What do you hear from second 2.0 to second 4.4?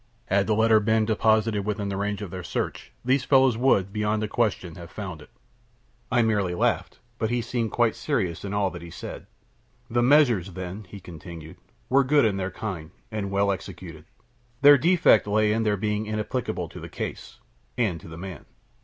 of their search, these fellows would, beyond a